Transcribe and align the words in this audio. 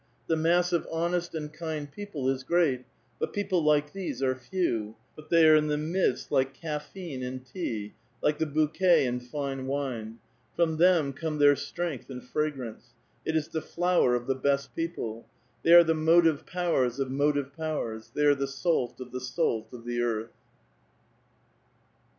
The 0.25 0.35
mass 0.35 0.73
of 0.73 0.87
honest 0.91 1.35
and 1.35 1.53
kind 1.53 1.91
people 1.91 2.27
is 2.27 2.41
greats 2.43 2.85
but 3.19 3.33
people 3.33 3.63
like 3.63 3.93
these 3.93 4.23
are 4.23 4.33
few; 4.33 4.95
but 5.15 5.29
they 5.29 5.47
are 5.47 5.55
in 5.55 5.67
the 5.67 5.75
flridst, 5.75 6.31
like 6.31 6.59
theine 6.59 7.21
in 7.21 7.41
tea, 7.41 7.93
like 8.19 8.39
the 8.39 8.47
bouquet 8.47 9.05
in 9.05 9.19
fine 9.19 9.67
wine; 9.67 10.17
from 10.55 10.77
them 10.77 11.13
come 11.13 11.37
their 11.37 11.55
strength 11.55 12.09
and 12.09 12.23
fragrance; 12.23 12.95
it 13.25 13.35
is 13.35 13.49
the 13.49 13.61
flower 13.61 14.15
of 14.15 14.25
the 14.25 14.33
best 14.33 14.75
people; 14.75 15.27
they 15.61 15.73
are 15.73 15.83
the 15.83 15.93
motive 15.93 16.47
powers 16.47 16.97
of 16.99 17.11
motive 17.11 17.53
powers, 17.55 18.09
they 18.15 18.23
are 18.25 18.33
the 18.33 18.47
salt 18.47 18.99
of 18.99 19.11
the 19.11 19.21
salt 19.21 19.71
of 19.71 19.85
the 19.85 20.01
earth. 20.01 20.33